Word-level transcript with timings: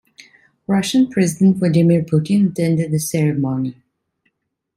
Russian 0.65 1.11
president 1.11 1.57
Vladimir 1.57 2.01
Putin 2.01 2.49
attended 2.49 2.89
the 2.89 2.97
ceremony. 2.97 3.75